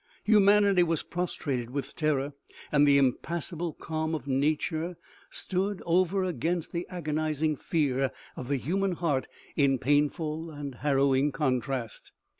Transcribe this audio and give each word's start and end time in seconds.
Humanity 0.23 0.81
was 0.81 1.03
prostrated 1.03 1.69
with 1.69 1.93
terror, 1.95 2.33
and 2.71 2.87
the 2.87 2.97
impassible 2.97 3.71
calm 3.73 4.15
of 4.15 4.25
nature 4.25 4.97
stood 5.29 5.79
over 5.85 6.23
against 6.23 6.71
the 6.71 6.87
agonizing 6.89 7.55
fear 7.55 8.05
of 8.35 8.47
OMEGA. 8.47 8.47
169 8.47 8.47
the 8.59 8.65
human 8.65 8.91
heart 8.93 9.27
in 9.55 9.77
painful 9.77 10.49
and 10.49 10.73
harrowing 10.73 11.31
contrast. 11.31 12.13